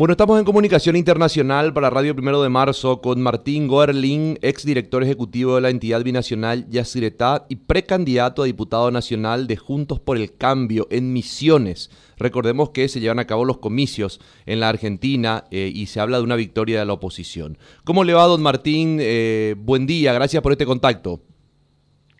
Bueno, 0.00 0.12
estamos 0.12 0.38
en 0.38 0.46
comunicación 0.46 0.96
internacional 0.96 1.74
para 1.74 1.90
Radio 1.90 2.14
Primero 2.14 2.42
de 2.42 2.48
Marzo 2.48 3.02
con 3.02 3.20
Martín 3.20 3.68
Goerling, 3.68 4.38
ex 4.40 4.64
director 4.64 5.02
ejecutivo 5.02 5.56
de 5.56 5.60
la 5.60 5.68
entidad 5.68 6.02
binacional 6.02 6.66
Yacyretá 6.70 7.44
y 7.50 7.56
precandidato 7.56 8.40
a 8.40 8.46
diputado 8.46 8.90
nacional 8.90 9.46
de 9.46 9.58
Juntos 9.58 10.00
por 10.00 10.16
el 10.16 10.34
Cambio 10.34 10.88
en 10.90 11.12
Misiones. 11.12 11.90
Recordemos 12.16 12.70
que 12.70 12.88
se 12.88 12.98
llevan 12.98 13.18
a 13.18 13.26
cabo 13.26 13.44
los 13.44 13.58
comicios 13.58 14.22
en 14.46 14.60
la 14.60 14.70
Argentina 14.70 15.44
eh, 15.50 15.70
y 15.70 15.84
se 15.84 16.00
habla 16.00 16.16
de 16.16 16.24
una 16.24 16.36
victoria 16.36 16.78
de 16.78 16.86
la 16.86 16.94
oposición. 16.94 17.58
¿Cómo 17.84 18.02
le 18.02 18.14
va, 18.14 18.24
don 18.24 18.40
Martín? 18.40 18.96
Eh, 19.02 19.54
buen 19.58 19.86
día, 19.86 20.14
gracias 20.14 20.42
por 20.42 20.52
este 20.52 20.64
contacto. 20.64 21.20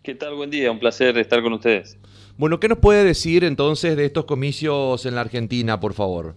¿Qué 0.02 0.14
tal? 0.14 0.34
Buen 0.34 0.50
día, 0.50 0.70
un 0.70 0.80
placer 0.80 1.16
estar 1.16 1.42
con 1.42 1.54
ustedes. 1.54 1.96
Bueno, 2.36 2.60
¿qué 2.60 2.68
nos 2.68 2.76
puede 2.76 3.04
decir 3.04 3.42
entonces 3.42 3.96
de 3.96 4.04
estos 4.04 4.26
comicios 4.26 5.06
en 5.06 5.14
la 5.14 5.22
Argentina, 5.22 5.80
por 5.80 5.94
favor? 5.94 6.36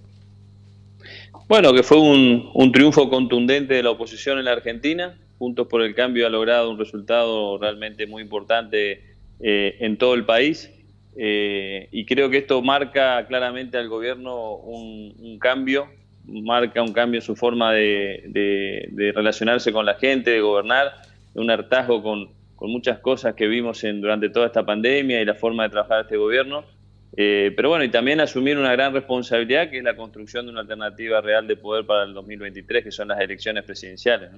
Bueno, 1.48 1.74
que 1.74 1.84
fue 1.84 2.00
un, 2.00 2.72
triunfo 2.72 3.10
contundente 3.10 3.74
de 3.74 3.84
la 3.84 3.92
oposición 3.92 4.40
en 4.40 4.46
la 4.46 4.54
Argentina. 4.54 5.20
Juntos 5.38 5.68
por 5.68 5.82
el 5.82 5.94
Cambio 5.94 6.26
ha 6.26 6.30
logrado 6.30 6.70
un 6.72 6.80
resultado 6.80 7.58
realmente 7.58 8.08
muy 8.08 8.24
importante 8.24 9.04
eh, 9.42 9.76
en 9.80 9.98
todo 9.98 10.14
el 10.14 10.26
país. 10.26 10.72
Eh, 11.18 11.90
y 11.92 12.06
creo 12.06 12.30
que 12.30 12.38
esto 12.38 12.62
marca 12.62 13.28
claramente 13.28 13.78
al 13.78 13.90
gobierno 13.90 14.56
un, 14.56 15.38
cambio, 15.40 15.90
marca 16.26 16.82
un 16.82 16.94
cambio 16.94 17.20
en 17.20 17.26
su 17.26 17.36
forma 17.36 17.74
de, 17.74 19.12
relacionarse 19.14 19.74
con 19.74 19.86
la 19.86 19.96
gente, 19.96 20.32
de 20.32 20.40
gobernar, 20.40 20.94
un 21.34 21.52
hartazgo 21.52 22.02
con, 22.02 22.30
con 22.56 22.72
muchas 22.72 23.00
cosas 23.00 23.36
que 23.36 23.48
vimos 23.48 23.84
en, 23.84 24.00
durante 24.00 24.30
toda 24.30 24.46
esta 24.46 24.66
pandemia 24.66 25.22
y 25.22 25.26
la 25.26 25.36
forma 25.36 25.64
de 25.64 25.70
trabajar 25.70 26.02
este 26.02 26.16
gobierno. 26.16 26.64
Eh, 27.16 27.54
pero 27.56 27.70
bueno, 27.70 27.84
y 27.84 27.90
también 27.90 28.20
asumir 28.20 28.58
una 28.58 28.72
gran 28.72 28.94
responsabilidad 28.94 29.70
que 29.70 29.78
es 29.78 29.84
la 29.84 29.96
construcción 29.96 30.46
de 30.46 30.52
una 30.52 30.62
alternativa 30.62 31.22
real 31.22 31.48
de 31.48 31.56
poder 31.56 31.86
para 31.86 32.04
el 32.04 32.14
2023, 32.14 32.84
que 32.84 32.92
son 32.92 33.10
las 33.10 33.20
elecciones 33.20 33.64
presidenciales. 33.64 34.32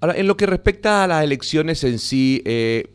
Ahora, 0.00 0.16
en 0.16 0.26
lo 0.26 0.36
que 0.36 0.46
respecta 0.46 1.04
a 1.04 1.06
las 1.06 1.24
elecciones 1.24 1.84
en 1.84 1.98
sí, 1.98 2.42
eh, 2.44 2.88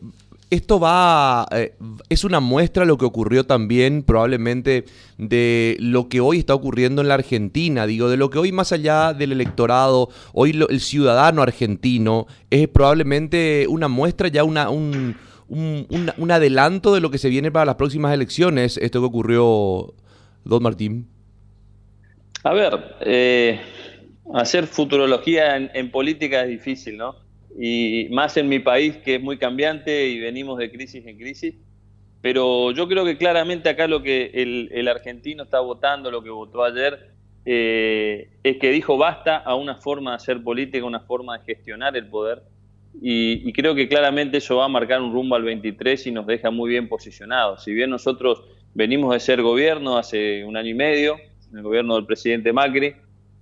esto 0.50 0.78
va, 0.78 1.46
eh, 1.50 1.74
es 2.08 2.22
una 2.22 2.38
muestra 2.38 2.84
lo 2.84 2.96
que 2.96 3.04
ocurrió 3.04 3.44
también 3.44 4.04
probablemente 4.04 4.84
de 5.18 5.76
lo 5.80 6.08
que 6.08 6.20
hoy 6.20 6.38
está 6.38 6.54
ocurriendo 6.54 7.02
en 7.02 7.08
la 7.08 7.14
Argentina, 7.14 7.86
digo, 7.86 8.08
de 8.08 8.16
lo 8.16 8.30
que 8.30 8.38
hoy 8.38 8.52
más 8.52 8.70
allá 8.70 9.12
del 9.12 9.32
electorado, 9.32 10.08
hoy 10.32 10.64
el 10.68 10.80
ciudadano 10.80 11.42
argentino 11.42 12.28
es 12.50 12.68
probablemente 12.68 13.66
una 13.68 13.88
muestra 13.88 14.28
ya, 14.28 14.44
una, 14.44 14.70
un, 14.70 15.16
un, 15.48 16.30
adelanto 16.30 16.94
de 16.94 17.00
lo 17.00 17.10
que 17.10 17.18
se 17.18 17.28
viene 17.28 17.50
para 17.50 17.64
las 17.64 17.76
próximas 17.76 18.12
elecciones, 18.12 18.76
esto 18.78 19.00
que 19.00 19.06
ocurrió, 19.06 19.94
Don 20.44 20.62
Martín? 20.62 21.08
A 22.42 22.52
ver, 22.52 22.96
eh, 23.00 23.60
hacer 24.34 24.66
futurología 24.66 25.56
en, 25.56 25.90
política 25.90 26.42
es 26.42 26.48
difícil, 26.48 26.96
¿no? 26.96 27.16
Y 27.58 28.08
más 28.10 28.36
en 28.36 28.48
mi 28.48 28.58
país 28.58 28.96
que 28.98 29.16
es 29.16 29.22
muy 29.22 29.38
cambiante 29.38 30.08
y 30.08 30.20
venimos 30.20 30.58
de 30.58 30.70
crisis 30.70 31.06
en 31.06 31.16
crisis. 31.16 31.54
Pero 32.20 32.72
yo 32.72 32.88
creo 32.88 33.04
que 33.04 33.16
claramente 33.16 33.68
acá 33.68 33.86
lo 33.86 34.02
que 34.02 34.30
el, 34.34 34.88
argentino 34.88 35.44
está 35.44 35.60
votando, 35.60 36.10
lo 36.10 36.22
que 36.22 36.30
votó 36.30 36.64
ayer, 36.64 37.10
eh, 37.44 38.30
es 38.42 38.56
que 38.58 38.70
dijo 38.70 38.98
basta 38.98 39.36
a 39.36 39.54
una 39.54 39.76
forma 39.76 40.10
de 40.10 40.16
hacer 40.16 40.42
política, 40.42 40.84
una 40.84 41.00
forma 41.00 41.38
de 41.38 41.44
gestionar 41.44 41.96
el 41.96 42.08
poder 42.08 42.42
y, 43.00 43.52
creo 43.52 43.74
que 43.74 43.88
claramente 43.88 44.38
eso 44.38 44.56
va 44.56 44.64
a 44.64 44.68
marcar 44.68 45.00
un 45.00 45.12
rumbo 45.12 45.36
al 45.36 45.42
23 45.42 46.06
y 46.06 46.12
nos 46.12 46.26
deja 46.26 46.50
muy 46.50 46.70
bien 46.70 46.88
posicionados. 46.88 47.64
Si 47.64 47.72
bien 47.72 47.90
nosotros 47.90 48.42
venimos 48.74 49.12
de 49.12 49.20
ser 49.20 49.42
gobierno 49.42 49.98
hace 49.98 50.44
un 50.44 50.56
año 50.56 50.70
y 50.70 50.74
medio, 50.74 51.16
el 51.54 51.62
gobierno 51.62 51.96
del 51.96 52.06
presidente 52.06 52.52
Macri, 52.52 52.94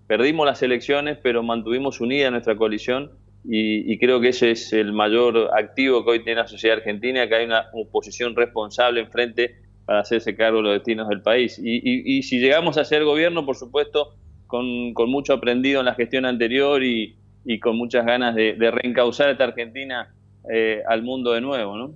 perdimos 0.07 0.47
las 0.47 0.63
elecciones, 0.63 1.19
pero 1.23 1.43
mantuvimos 1.43 2.01
unida 2.01 2.31
nuestra 2.31 2.57
coalición 2.57 3.13
y, 3.47 3.99
creo 3.99 4.21
que 4.21 4.29
ese 4.29 4.53
es 4.53 4.73
el 4.73 4.93
mayor 4.93 5.51
activo 5.57 6.05
que 6.05 6.11
hoy 6.13 6.25
tiene 6.25 6.41
la 6.41 6.49
sociedad 6.49 6.79
argentina, 6.79 7.29
que 7.29 7.35
hay 7.35 7.45
una 7.45 7.67
oposición 7.75 8.35
responsable 8.35 9.01
enfrente 9.01 9.57
para 9.85 10.01
hacerse 10.01 10.35
cargo 10.35 10.59
de 10.59 10.63
los 10.63 10.73
destinos 10.73 11.09
del 11.09 11.21
país. 11.21 11.61
Y, 11.63 12.23
si 12.23 12.41
llegamos 12.41 12.79
a 12.79 12.85
ser 12.85 13.05
gobierno, 13.05 13.45
por 13.45 13.57
supuesto, 13.57 14.15
con, 14.47 14.95
con 14.95 15.11
mucho 15.11 15.35
aprendido 15.35 15.81
en 15.81 15.87
la 15.87 15.95
gestión 15.95 16.25
anterior 16.25 16.83
y, 16.83 17.17
y 17.45 17.61
con 17.61 17.77
muchas 17.77 18.07
ganas 18.07 18.35
de, 18.35 18.55
reencauzar 18.71 19.31
esta 19.31 19.45
Argentina 19.45 20.13
eh, 20.51 20.83
al 20.89 21.03
mundo 21.03 21.33
de 21.33 21.41
nuevo, 21.41 21.77
¿no? 21.77 21.95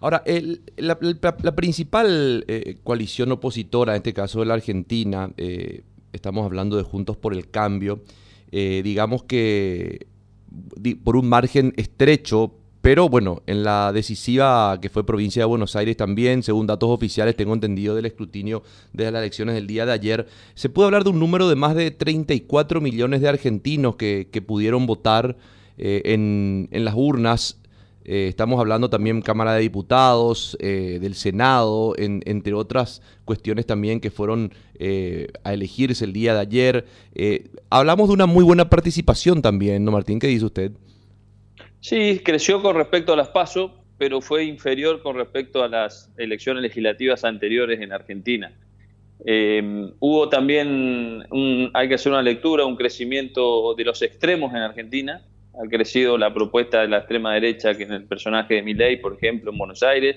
Ahora, 0.00 0.22
la, 0.76 1.54
principal 1.54 2.44
eh, 2.48 2.78
coalición 2.82 3.30
opositora, 3.32 3.92
en 3.92 3.98
este 3.98 4.14
caso 4.14 4.40
de 4.40 4.46
la 4.46 4.54
Argentina, 4.54 5.30
eh, 5.36 5.82
estamos 6.12 6.46
hablando 6.46 6.78
de 6.78 6.82
Juntos 6.82 7.16
por 7.16 7.34
el 7.34 7.50
Cambio, 7.50 8.02
digamos 8.50 9.24
que 9.24 10.06
por 11.04 11.16
un 11.16 11.28
margen 11.28 11.74
estrecho 11.76 12.54
pero 12.80 13.08
bueno, 13.08 13.42
en 13.46 13.64
la 13.64 13.92
decisiva 13.92 14.78
que 14.80 14.88
fue 14.88 15.04
provincia 15.04 15.42
de 15.42 15.46
Buenos 15.46 15.74
Aires 15.74 15.96
también, 15.96 16.42
según 16.44 16.66
datos 16.66 16.88
oficiales, 16.90 17.34
tengo 17.34 17.52
entendido 17.52 17.94
del 17.94 18.06
escrutinio 18.06 18.62
de 18.92 19.10
las 19.10 19.20
elecciones 19.20 19.56
del 19.56 19.66
día 19.66 19.84
de 19.84 19.92
ayer, 19.92 20.28
se 20.54 20.68
puede 20.68 20.86
hablar 20.86 21.02
de 21.02 21.10
un 21.10 21.18
número 21.18 21.48
de 21.48 21.56
más 21.56 21.74
de 21.74 21.90
34 21.90 22.80
millones 22.80 23.20
de 23.20 23.28
argentinos 23.28 23.96
que, 23.96 24.28
pudieron 24.46 24.86
votar 24.86 25.36
eh, 25.76 26.02
en, 26.04 26.68
las 26.70 26.94
urnas. 26.96 27.58
Eh, 28.04 28.28
estamos 28.28 28.60
hablando 28.60 28.88
también 28.88 29.22
Cámara 29.22 29.54
de 29.54 29.60
Diputados, 29.60 30.56
eh, 30.60 30.98
del 31.00 31.16
Senado, 31.16 31.94
entre 31.98 32.54
otras 32.54 33.02
cuestiones 33.24 33.66
también 33.66 34.00
que 34.00 34.10
fueron 34.10 34.52
a 35.42 35.52
elegirse 35.52 36.04
el 36.04 36.12
día 36.12 36.32
de 36.34 36.40
ayer. 36.40 36.86
hablamos 37.70 38.08
de 38.08 38.14
una 38.14 38.26
muy 38.26 38.44
buena 38.44 38.70
participación 38.70 39.42
también, 39.42 39.84
¿no, 39.84 39.90
Martín? 39.90 40.20
¿Qué 40.20 40.28
dice 40.28 40.44
usted? 40.44 40.72
Sí, 41.80 42.20
creció 42.24 42.60
con 42.60 42.76
respecto 42.76 43.12
a 43.12 43.16
las 43.16 43.28
PASO, 43.28 43.74
pero 43.98 44.20
fue 44.20 44.44
inferior 44.44 45.02
con 45.02 45.16
respecto 45.16 45.62
a 45.62 45.68
las 45.68 46.12
elecciones 46.16 46.62
legislativas 46.62 47.24
anteriores 47.24 47.80
en 47.80 47.92
Argentina. 47.92 48.52
Eh, 49.24 49.90
hubo 49.98 50.28
también, 50.28 51.24
hay 51.74 51.88
que 51.88 51.94
hacer 51.94 52.12
una 52.12 52.22
lectura, 52.22 52.64
un 52.64 52.76
crecimiento 52.76 53.74
de 53.74 53.84
los 53.84 54.02
extremos 54.02 54.52
en 54.52 54.58
Argentina. 54.58 55.22
Ha 55.54 55.68
crecido 55.68 56.16
la 56.18 56.32
propuesta 56.32 56.82
de 56.82 56.88
la 56.88 56.98
extrema 56.98 57.34
derecha, 57.34 57.76
que 57.76 57.84
es 57.84 57.90
el 57.90 58.04
personaje 58.04 58.54
de 58.54 58.62
Milei, 58.62 59.00
por 59.00 59.14
ejemplo, 59.14 59.50
en 59.50 59.58
Buenos 59.58 59.82
Aires. 59.82 60.16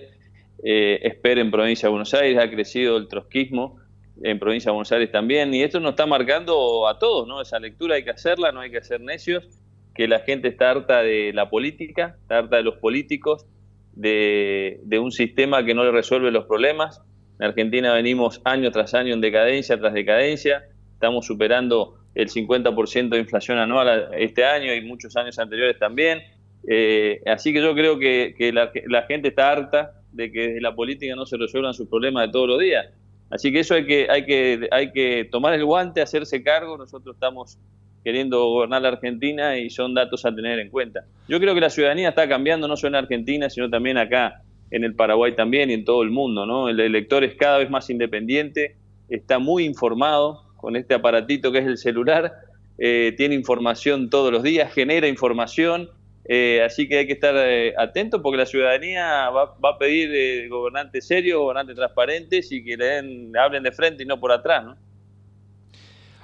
Eh, 0.63 0.99
Esper 1.01 1.39
en 1.39 1.49
provincia 1.49 1.87
de 1.87 1.91
Buenos 1.91 2.13
Aires, 2.13 2.39
ha 2.39 2.49
crecido 2.49 2.97
el 2.97 3.07
trotskismo 3.07 3.79
en 4.23 4.37
provincia 4.37 4.69
de 4.69 4.73
Buenos 4.73 4.91
Aires 4.91 5.11
también. 5.11 5.51
Y 5.53 5.63
esto 5.63 5.79
nos 5.79 5.91
está 5.91 6.05
marcando 6.05 6.87
a 6.87 6.99
todos, 6.99 7.27
¿no? 7.27 7.41
Esa 7.41 7.59
lectura 7.59 7.95
hay 7.95 8.03
que 8.03 8.11
hacerla, 8.11 8.51
no 8.51 8.59
hay 8.59 8.69
que 8.69 8.83
ser 8.83 9.01
necios 9.01 9.47
que 9.93 10.07
la 10.07 10.19
gente 10.19 10.47
está 10.47 10.71
harta 10.71 11.01
de 11.01 11.31
la 11.33 11.49
política, 11.49 12.15
está 12.21 12.39
harta 12.39 12.57
de 12.57 12.63
los 12.63 12.75
políticos, 12.77 13.45
de, 13.93 14.79
un 14.99 15.11
sistema 15.11 15.65
que 15.65 15.73
no 15.73 15.83
le 15.83 15.91
resuelve 15.91 16.31
los 16.31 16.45
problemas. 16.45 17.01
En 17.39 17.47
Argentina 17.47 17.93
venimos 17.93 18.41
año 18.45 18.71
tras 18.71 18.93
año 18.93 19.13
en 19.13 19.21
decadencia 19.21 19.79
tras 19.79 19.93
decadencia, 19.93 20.63
estamos 20.93 21.25
superando 21.25 21.97
el 22.13 22.29
50% 22.29 23.09
de 23.09 23.19
inflación 23.19 23.57
anual 23.57 24.09
este 24.17 24.45
año 24.45 24.73
y 24.73 24.81
muchos 24.81 25.15
años 25.15 25.39
anteriores 25.39 25.77
también. 25.79 26.21
Eh, 26.67 27.21
así 27.25 27.53
que 27.53 27.61
yo 27.61 27.73
creo 27.73 27.97
que, 27.97 28.35
la, 28.53 29.03
gente 29.03 29.29
está 29.29 29.51
harta 29.51 29.93
de 30.11 30.31
que 30.31 30.47
desde 30.47 30.61
la 30.61 30.75
política 30.75 31.15
no 31.15 31.25
se 31.25 31.37
resuelvan 31.37 31.73
sus 31.73 31.87
problemas 31.87 32.27
de 32.27 32.31
todos 32.31 32.47
los 32.47 32.59
días. 32.59 32.87
Así 33.29 33.51
que 33.51 33.61
eso 33.61 33.75
hay 33.75 33.85
que, 33.85 34.67
hay 34.71 34.91
que 34.91 35.27
tomar 35.31 35.53
el 35.53 35.65
guante, 35.65 36.01
hacerse 36.01 36.43
cargo. 36.43 36.77
Nosotros 36.77 37.15
estamos 37.15 37.57
queriendo 38.03 38.45
gobernar 38.45 38.81
la 38.81 38.89
Argentina 38.89 39.57
y 39.57 39.69
son 39.69 39.93
datos 39.93 40.25
a 40.25 40.33
tener 40.33 40.59
en 40.59 40.69
cuenta. 40.69 41.05
Yo 41.27 41.39
creo 41.39 41.53
que 41.53 41.61
la 41.61 41.69
ciudadanía 41.69 42.09
está 42.09 42.27
cambiando 42.27 42.67
no 42.67 42.75
solo 42.75 42.97
en 42.97 43.03
Argentina, 43.03 43.49
sino 43.49 43.69
también 43.69 43.97
acá 43.97 44.41
en 44.71 44.83
el 44.83 44.95
Paraguay 44.95 45.35
también 45.35 45.69
y 45.69 45.73
en 45.73 45.85
todo 45.85 46.01
el 46.01 46.09
mundo. 46.09 46.45
¿no? 46.45 46.69
El 46.69 46.79
elector 46.79 47.23
es 47.23 47.35
cada 47.35 47.59
vez 47.59 47.69
más 47.69 47.89
independiente, 47.89 48.77
está 49.09 49.37
muy 49.37 49.65
informado 49.65 50.43
con 50.55 50.75
este 50.75 50.93
aparatito 50.93 51.51
que 51.51 51.59
es 51.59 51.67
el 51.67 51.77
celular, 51.77 52.33
eh, 52.77 53.13
tiene 53.17 53.35
información 53.35 54.09
todos 54.09 54.31
los 54.31 54.43
días, 54.43 54.73
genera 54.73 55.07
información, 55.07 55.89
eh, 56.25 56.61
así 56.63 56.87
que 56.87 56.99
hay 56.99 57.07
que 57.07 57.13
estar 57.13 57.35
eh, 57.35 57.73
atento 57.77 58.21
porque 58.21 58.37
la 58.37 58.45
ciudadanía 58.45 59.29
va, 59.29 59.55
a 59.69 59.77
pedir 59.77 60.47
gobernantes 60.49 61.07
serios, 61.07 61.39
gobernantes 61.39 61.75
transparentes 61.75 62.51
y 62.51 62.63
que 62.63 62.77
le 62.77 62.85
den, 62.85 63.37
hablen 63.37 63.63
de 63.63 63.71
frente 63.71 64.03
y 64.03 64.05
no 64.05 64.19
por 64.19 64.31
atrás. 64.31 64.63
¿no? 64.65 64.77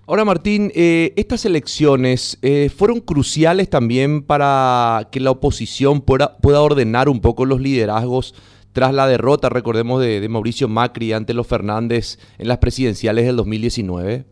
Ahora, 0.10 0.24
Martín, 0.24 0.72
eh, 0.74 1.12
estas 1.18 1.44
elecciones 1.44 2.40
eh, 2.42 2.70
fueron 2.74 3.02
cruciales 3.02 3.70
también 3.70 4.24
para 4.24 5.10
que 5.12 5.20
la 5.20 5.32
oposición 5.32 6.00
pueda, 6.00 6.38
ordenar 6.42 7.10
un 7.10 7.20
poco 7.20 7.44
los 7.44 7.60
liderazgos 7.60 8.34
tras 8.72 8.94
la 8.94 9.06
derrota, 9.06 9.50
recordemos, 9.50 10.02
de, 10.02 10.26
Mauricio 10.30 10.70
Macri 10.70 11.12
ante 11.12 11.34
los 11.34 11.46
Fernández 11.46 12.20
en 12.38 12.48
las 12.48 12.60
presidenciales 12.60 13.26
del 13.26 13.36
2019. 13.36 14.24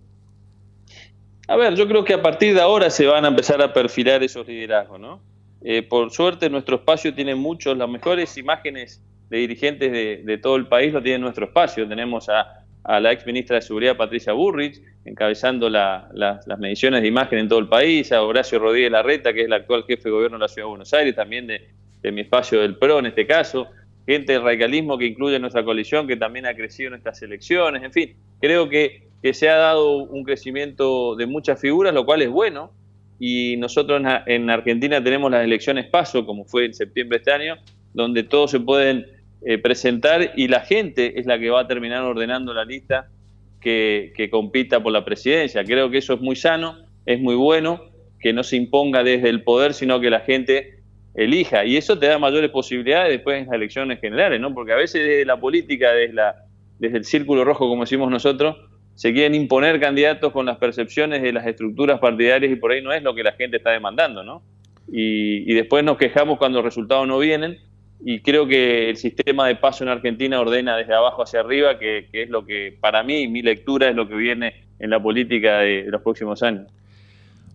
A 1.50 1.56
ver, 1.58 1.76
yo 1.76 1.90
creo 1.90 2.06
que 2.06 2.14
a 2.14 2.22
partir 2.22 2.54
de 2.54 2.62
ahora 2.62 2.90
se 2.90 3.06
van 3.06 3.26
a 3.26 3.28
empezar 3.28 3.62
a 3.62 3.74
perfilar 3.74 4.24
esos 4.24 4.48
liderazgos, 4.48 4.98
¿no? 4.98 5.20
Eh, 5.62 5.84
por 5.84 6.10
suerte, 6.10 6.50
nuestro 6.50 6.78
espacio 6.78 7.14
tiene 7.14 7.36
muchos, 7.36 7.78
las 7.78 7.90
mejores 7.90 8.38
imágenes 8.38 9.02
de 9.30 9.40
dirigentes 9.40 9.92
de, 9.92 10.22
de 10.24 10.38
todo 10.38 10.56
el 10.56 10.68
país 10.68 10.94
lo 10.94 11.04
tiene 11.04 11.20
nuestro 11.20 11.48
espacio. 11.48 11.86
Tenemos 11.86 12.30
a 12.30 12.65
a 12.86 13.00
la 13.00 13.12
ex 13.12 13.26
ministra 13.26 13.56
de 13.56 13.62
Seguridad 13.64 13.98
Patricia 13.98 14.34
Burrich, 14.34 14.80
encabezando 15.06 15.70
las 15.70 16.60
mediciones 16.60 17.02
de 17.02 17.08
imagen 17.08 17.40
en 17.40 17.50
todo 17.50 17.60
el 17.60 17.68
país, 17.68 18.12
a 18.12 18.22
Horacio 18.22 18.60
Rodríguez 18.60 18.92
Larreta, 18.92 19.34
que 19.34 19.42
es 19.42 19.46
el 19.48 19.54
actual 19.54 19.84
jefe 19.88 20.04
de 20.04 20.12
gobierno 20.12 20.38
de 20.38 20.42
la 20.42 20.48
Ciudad 20.48 20.68
de 20.68 20.70
Buenos 20.70 20.94
Aires, 20.94 21.16
también 21.16 21.48
de, 21.48 21.68
mi 22.12 22.22
espacio 22.22 22.62
del 22.62 22.78
PRO 22.78 23.00
en 23.00 23.08
este 23.08 23.26
caso, 23.26 23.68
gente 24.06 24.34
del 24.34 24.44
radicalismo 24.44 24.96
que 24.96 25.08
incluye 25.08 25.40
nuestra 25.40 25.66
coalición, 25.66 26.06
que 26.06 26.16
también 26.16 26.46
ha 26.46 26.54
crecido 26.54 26.90
en 26.90 26.96
estas 26.96 27.20
elecciones, 27.24 27.82
en 27.82 27.92
fin, 27.92 28.16
creo 28.40 28.70
que, 28.70 29.04
se 29.34 29.50
ha 29.50 29.56
dado 29.56 30.04
un 30.04 30.24
crecimiento 30.24 31.16
de 31.16 31.26
muchas 31.26 31.60
figuras, 31.60 31.92
lo 31.96 32.06
cual 32.06 32.22
es 32.22 32.30
bueno, 32.30 32.72
y 33.20 33.58
nosotros 33.58 34.04
en 34.28 34.50
Argentina 34.52 35.04
tenemos 35.04 35.32
las 35.32 35.44
elecciones 35.44 35.88
PASO, 35.88 36.28
como 36.28 36.46
fue 36.46 36.66
en 36.66 36.76
septiembre 36.76 37.18
de 37.18 37.22
este 37.22 37.32
año, 37.32 37.56
donde 37.96 38.22
todos 38.22 38.52
se 38.52 38.60
pueden 38.60 39.08
eh, 39.48 39.60
presentar 39.60 40.32
y 40.36 40.48
la 40.48 40.62
gente 40.62 41.20
es 41.20 41.28
la 41.28 41.38
que 41.38 41.52
va 41.52 41.62
a 41.62 41.68
terminar 41.68 42.04
ordenando 42.04 42.52
la 42.52 42.66
lista 42.66 43.10
que, 43.62 44.28
compita 44.32 44.82
por 44.82 44.92
la 44.92 45.06
presidencia. 45.06 45.64
Creo 45.64 45.90
que 45.90 46.00
eso 46.00 46.14
es 46.16 46.22
muy 46.22 46.36
sano, 46.36 46.78
es 47.06 47.20
muy 47.20 47.36
bueno, 47.36 47.82
que 48.20 48.34
no 48.34 48.44
se 48.44 48.56
imponga 48.56 49.04
desde 49.04 49.30
el 49.30 49.44
poder, 49.44 49.74
sino 49.74 50.00
que 50.00 50.10
la 50.10 50.22
gente 50.22 50.80
elija. 51.14 51.64
Y 51.64 51.78
eso 51.78 51.98
te 51.98 52.08
da 52.08 52.18
mayores 52.18 52.50
posibilidades 52.50 53.12
después 53.12 53.40
en 53.40 53.46
las 53.46 53.56
elecciones 53.56 54.00
generales, 54.00 54.40
¿no? 54.42 54.54
Porque 54.54 54.72
a 54.72 54.78
veces 54.78 55.06
desde 55.06 55.26
la 55.26 55.40
política, 55.40 55.94
desde, 55.94 56.22
desde 56.80 56.98
el 56.98 57.06
círculo 57.06 57.44
rojo, 57.44 57.68
como 57.68 57.84
decimos 57.84 58.10
nosotros, 58.10 58.58
se 58.96 59.14
quieren 59.14 59.36
imponer 59.36 59.80
candidatos 59.80 60.32
con 60.32 60.46
las 60.46 60.58
percepciones 60.58 61.22
de 61.22 61.34
las 61.34 61.46
estructuras 61.46 62.00
partidarias 62.00 62.52
y 62.52 62.56
por 62.56 62.72
ahí 62.72 62.82
no 62.82 62.94
es 62.94 63.04
lo 63.04 63.14
que 63.14 63.24
la 63.24 63.34
gente 63.34 63.58
está 63.58 63.72
demandando, 63.72 64.24
¿no? 64.24 64.42
Y, 64.92 65.54
después 65.54 65.84
nos 65.84 65.98
quejamos 65.98 66.38
cuando 66.38 66.60
los 66.60 66.66
resultados 66.66 67.08
no 67.08 67.18
vienen 67.20 67.58
y 68.04 68.22
creo 68.22 68.48
que 68.48 68.90
el 68.90 68.98
sistema 68.98 69.48
de 69.48 69.56
paso 69.56 69.84
en 69.84 69.90
Argentina 69.90 70.40
ordena 70.40 70.78
desde 70.78 70.94
abajo 70.94 71.24
hacia 71.24 71.40
arriba, 71.40 71.80
que, 71.80 72.08
es 72.12 72.30
lo 72.30 72.46
que 72.46 72.78
para 72.80 73.04
mí, 73.04 73.28
mi 73.28 73.42
lectura 73.42 73.90
es 73.90 73.96
lo 73.96 74.08
que 74.08 74.16
viene 74.16 74.66
en 74.80 74.90
la 74.90 75.02
política 75.02 75.60
de, 75.60 75.84
de 75.84 75.92
los 75.92 76.02
próximos 76.02 76.44
años. 76.44 76.68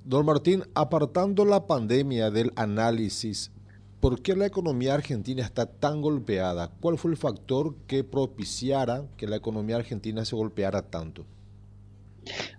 Don 0.05 0.25
Martín, 0.25 0.65
apartando 0.75 1.45
la 1.45 1.67
pandemia 1.67 2.31
del 2.31 2.53
análisis, 2.57 3.53
¿por 4.01 4.23
qué 4.23 4.35
la 4.35 4.47
economía 4.47 4.95
argentina 4.95 5.43
está 5.43 5.67
tan 5.67 6.01
golpeada? 6.01 6.71
¿Cuál 6.81 6.99
fue 6.99 7.11
el 7.11 7.17
factor 7.17 7.75
que 7.87 8.03
propiciara 8.03 9.05
que 9.17 9.27
la 9.27 9.37
economía 9.37 9.77
argentina 9.77 10.25
se 10.25 10.35
golpeara 10.35 10.83
tanto? 10.83 11.27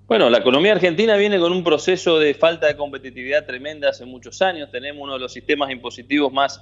Bueno, 0.07 0.29
la 0.29 0.39
economía 0.39 0.73
argentina 0.73 1.15
viene 1.15 1.39
con 1.39 1.51
un 1.51 1.63
proceso 1.63 2.19
de 2.19 2.33
falta 2.33 2.67
de 2.67 2.75
competitividad 2.75 3.45
tremenda 3.45 3.89
hace 3.89 4.05
muchos 4.05 4.41
años. 4.41 4.69
Tenemos 4.71 5.01
uno 5.03 5.13
de 5.13 5.19
los 5.19 5.31
sistemas 5.31 5.71
impositivos 5.71 6.33
más, 6.33 6.61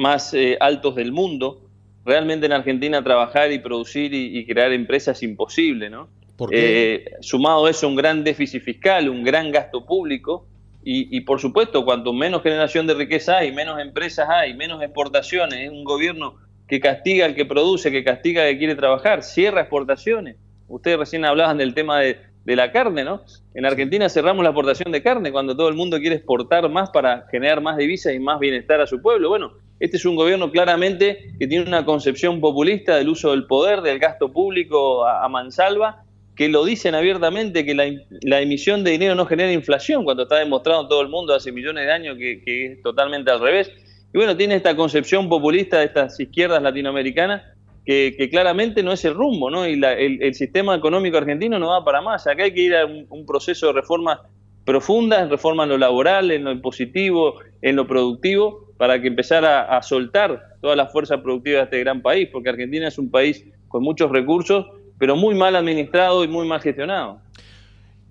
más 0.00 0.32
eh, 0.32 0.56
altos 0.60 0.94
del 0.96 1.12
mundo. 1.12 1.60
Realmente 2.06 2.46
en 2.46 2.52
Argentina 2.52 3.04
trabajar 3.04 3.52
y 3.52 3.58
producir 3.58 4.14
y, 4.14 4.46
crear 4.46 4.72
empresas 4.72 5.18
es 5.18 5.22
imposible, 5.22 5.90
¿no? 5.90 6.08
Eh, 6.50 7.04
sumado 7.20 7.66
a 7.66 7.70
eso, 7.70 7.86
un 7.86 7.96
gran 7.96 8.24
déficit 8.24 8.62
fiscal, 8.62 9.10
un 9.10 9.22
gran 9.22 9.52
gasto 9.52 9.84
público. 9.84 10.46
Y, 10.82 11.14
y, 11.14 11.20
por 11.20 11.38
supuesto, 11.38 11.84
cuanto 11.84 12.14
menos 12.14 12.42
generación 12.42 12.86
de 12.86 12.94
riqueza 12.94 13.36
hay, 13.36 13.52
menos 13.52 13.78
empresas 13.78 14.26
hay, 14.30 14.54
menos 14.54 14.82
exportaciones, 14.82 15.60
es 15.60 15.70
un 15.70 15.84
gobierno 15.84 16.36
que 16.66 16.80
castiga 16.80 17.26
al 17.26 17.34
que 17.34 17.44
produce, 17.44 17.92
que 17.92 18.02
castiga 18.02 18.44
al 18.44 18.52
que 18.52 18.58
quiere 18.58 18.76
trabajar, 18.76 19.22
cierra 19.22 19.60
exportaciones. 19.60 20.36
Ustedes 20.68 20.98
recién 20.98 21.26
hablaban 21.26 21.58
del 21.58 21.74
tema 21.74 22.00
de, 22.00 22.16
de 22.46 22.56
la 22.56 22.72
carne, 22.72 23.04
¿no? 23.04 23.22
En 23.52 23.66
Argentina 23.66 24.08
cerramos 24.08 24.42
la 24.42 24.50
exportación 24.50 24.90
de 24.92 25.02
carne 25.02 25.30
cuando 25.30 25.54
todo 25.54 25.68
el 25.68 25.74
mundo 25.74 25.98
quiere 25.98 26.16
exportar 26.16 26.70
más 26.70 26.88
para 26.88 27.26
generar 27.30 27.60
más 27.60 27.76
divisas 27.76 28.14
y 28.14 28.18
más 28.18 28.40
bienestar 28.40 28.80
a 28.80 28.86
su 28.86 29.02
pueblo. 29.02 29.28
Bueno, 29.28 29.52
este 29.80 29.96
es 29.96 30.04
un 30.04 30.14
gobierno 30.14 30.50
claramente 30.50 31.32
que 31.38 31.46
tiene 31.46 31.66
una 31.66 31.86
concepción 31.86 32.38
populista 32.38 32.96
del 32.96 33.08
uso 33.08 33.30
del 33.30 33.46
poder, 33.46 33.80
del 33.80 33.98
gasto 33.98 34.30
público 34.30 35.06
a, 35.06 35.26
mansalva, 35.30 36.04
que 36.36 36.50
lo 36.50 36.66
dicen 36.66 36.94
abiertamente 36.94 37.64
que 37.64 37.74
la, 37.74 38.40
emisión 38.40 38.84
de 38.84 38.92
dinero 38.92 39.14
no 39.14 39.24
genera 39.24 39.50
inflación, 39.52 40.04
cuando 40.04 40.24
está 40.24 40.36
demostrado 40.36 40.86
todo 40.86 41.00
el 41.00 41.08
mundo 41.08 41.34
hace 41.34 41.50
millones 41.50 41.86
de 41.86 41.92
años 41.92 42.16
que, 42.18 42.66
es 42.66 42.82
totalmente 42.82 43.30
al 43.30 43.40
revés. 43.40 43.72
Y 44.12 44.18
bueno, 44.18 44.36
tiene 44.36 44.56
esta 44.56 44.76
concepción 44.76 45.30
populista 45.30 45.78
de 45.78 45.86
estas 45.86 46.20
izquierdas 46.20 46.62
latinoamericanas 46.62 47.42
que, 47.86 48.28
claramente 48.30 48.82
no 48.82 48.92
es 48.92 49.02
el 49.06 49.14
rumbo, 49.14 49.50
¿no? 49.50 49.66
Y 49.66 49.80
el, 49.82 50.34
sistema 50.34 50.74
económico 50.74 51.16
argentino 51.16 51.58
no 51.58 51.68
va 51.68 51.84
para 51.84 52.02
más. 52.02 52.26
Acá 52.26 52.44
hay 52.44 52.52
que 52.52 52.60
ir 52.60 52.76
a 52.76 52.84
un, 52.84 53.24
proceso 53.26 53.68
de 53.68 53.72
reformas 53.72 54.18
profundas, 54.66 55.30
reformas 55.30 55.64
en 55.64 55.70
lo 55.70 55.78
laboral, 55.78 56.30
en 56.30 56.44
lo 56.44 56.52
impositivo, 56.52 57.36
en 57.62 57.76
lo 57.76 57.86
productivo, 57.86 58.69
para 58.80 58.98
que 58.98 59.08
empezara 59.08 59.76
a, 59.76 59.82
soltar 59.82 60.56
toda 60.62 60.74
la 60.74 60.86
fuerza 60.86 61.22
productiva 61.22 61.58
de 61.58 61.64
este 61.64 61.80
gran 61.80 62.00
país, 62.00 62.30
porque 62.32 62.48
Argentina 62.48 62.88
es 62.88 62.96
un 62.96 63.10
país 63.10 63.44
con 63.68 63.82
muchos 63.82 64.10
recursos, 64.10 64.68
pero 64.98 65.16
muy 65.16 65.34
mal 65.34 65.54
administrado 65.54 66.24
y 66.24 66.28
muy 66.28 66.48
mal 66.48 66.62
gestionado. 66.62 67.20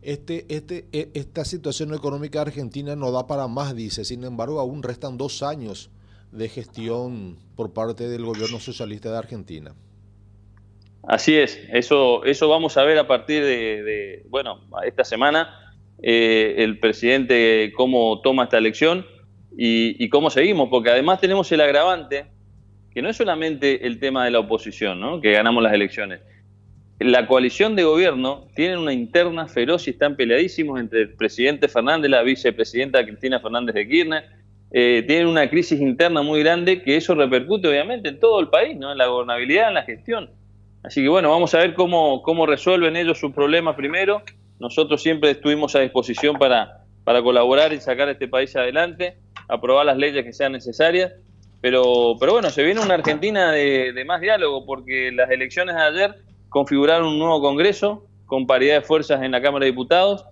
Este, 0.03 0.45
este, 0.47 0.85
e, 0.91 1.09
esta 1.15 1.43
situación 1.43 1.91
económica 1.95 2.41
argentina 2.41 2.95
no 2.95 3.11
da 3.11 3.25
para 3.25 3.47
más, 3.47 3.75
dice. 3.75 4.05
Sin 4.05 4.23
embargo, 4.23 4.59
aún 4.59 4.83
restan 4.83 5.17
dos 5.17 5.41
años 5.41 5.89
de 6.31 6.47
gestión 6.47 7.39
por 7.55 7.73
parte 7.73 8.07
del 8.07 8.23
gobierno 8.23 8.59
socialista 8.59 9.09
de 9.09 9.17
Argentina. 9.17 9.73
Así 11.01 11.35
es, 11.35 11.59
eso, 11.73 12.23
eso 12.25 12.47
vamos 12.47 12.77
a 12.77 12.83
ver 12.83 12.99
a 12.99 13.07
partir 13.07 13.43
de, 13.43 14.23
bueno, 14.29 14.59
esta 14.85 15.03
semana, 15.03 15.49
eh, 16.03 16.57
el 16.59 16.79
presidente 16.79 17.73
cómo 17.75 18.21
toma 18.21 18.43
esta 18.43 18.59
elección 18.59 19.03
y, 19.57 20.09
cómo 20.09 20.29
seguimos, 20.29 20.69
porque 20.69 20.89
además 20.89 21.19
tenemos 21.19 21.51
el 21.51 21.61
agravante, 21.61 22.25
que 22.93 23.01
no 23.01 23.09
es 23.09 23.17
solamente 23.17 23.85
el 23.85 23.99
tema 23.99 24.25
de 24.25 24.31
la 24.31 24.39
oposición, 24.39 24.99
¿no? 24.99 25.21
que 25.21 25.31
ganamos 25.31 25.63
las 25.63 25.73
elecciones. 25.73 26.21
La 26.99 27.27
coalición 27.27 27.75
de 27.75 27.83
gobierno 27.83 28.47
tiene 28.55 28.77
una 28.77 28.91
interna 28.91 29.47
feroz 29.47 29.87
y 29.87 29.91
están 29.91 30.15
peleadísimos 30.15 30.79
entre 30.79 31.01
el 31.01 31.13
presidente 31.15 31.67
Fernández, 31.67 32.11
la 32.11 32.23
vicepresidenta 32.23 33.05
Cristina 33.05 33.39
Fernández 33.39 33.75
de 33.75 33.87
Kirchner, 33.87 34.23
eh, 34.71 35.03
tienen 35.07 35.27
una 35.27 35.49
crisis 35.49 35.79
interna 35.79 36.21
muy 36.21 36.41
grande 36.41 36.83
que 36.83 36.95
eso 36.95 37.15
repercute 37.15 37.67
obviamente 37.67 38.09
en 38.09 38.19
todo 38.19 38.39
el 38.39 38.49
país, 38.49 38.77
¿no? 38.77 38.91
en 38.91 38.97
la 38.97 39.07
gobernabilidad, 39.07 39.69
en 39.69 39.73
la 39.75 39.83
gestión. 39.83 40.29
Así 40.83 41.01
que 41.01 41.09
bueno, 41.09 41.29
vamos 41.29 41.53
a 41.53 41.59
ver 41.59 41.73
cómo, 41.73 42.21
cómo 42.21 42.45
resuelven 42.45 42.95
ellos 42.95 43.17
sus 43.17 43.33
problemas 43.33 43.75
primero. 43.75 44.21
Nosotros 44.59 45.01
siempre 45.01 45.31
estuvimos 45.31 45.75
a 45.75 45.79
disposición 45.79 46.37
para, 46.37 46.83
para 47.03 47.21
colaborar 47.23 47.73
y 47.73 47.79
sacar 47.79 48.07
a 48.09 48.11
este 48.11 48.27
país 48.27 48.55
adelante, 48.55 49.17
aprobar 49.49 49.85
las 49.85 49.97
leyes 49.97 50.23
que 50.23 50.31
sean 50.31 50.53
necesarias. 50.53 51.11
Pero, 51.61 52.15
pero 52.19 52.33
bueno, 52.33 52.49
se 52.51 52.63
viene 52.63 52.79
una 52.79 52.93
Argentina 52.93 53.51
de, 53.51 54.03
más 54.05 54.21
diálogo 54.21 54.65
porque 54.65 55.11
las 55.11 55.29
elecciones 55.29 55.75
de 55.75 55.81
ayer 55.81 56.15
configuraron 56.47 57.07
un 57.07 57.19
nuevo 57.19 57.41
Congreso 57.41 58.05
con 58.25 58.47
paridad 58.47 58.75
de 58.75 58.81
fuerzas 58.81 59.21
en 59.23 59.31
la 59.31 59.41
Cámara 59.41 59.65
de 59.65 59.71
Diputados 59.71 60.25